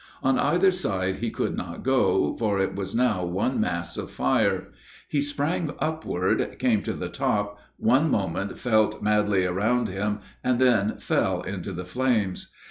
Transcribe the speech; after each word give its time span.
On 0.23 0.39
either 0.39 0.71
side 0.71 1.17
he 1.17 1.29
could 1.29 1.55
not 1.55 1.83
go, 1.83 2.35
for 2.39 2.57
it 2.59 2.73
was 2.75 2.95
now 2.95 3.23
one 3.23 3.59
mass 3.59 3.97
of 3.97 4.09
fire. 4.09 4.69
He 5.07 5.21
sprang 5.21 5.75
upward, 5.77 6.57
came 6.57 6.81
to 6.81 6.93
the 6.93 7.07
top, 7.07 7.59
one 7.77 8.09
moment 8.09 8.57
felt 8.57 9.03
madly 9.03 9.45
around 9.45 9.89
him, 9.89 10.21
and 10.43 10.57
then 10.59 10.97
fell 10.97 11.41
into 11.43 11.71
the 11.71 11.85
flames. 11.85 12.51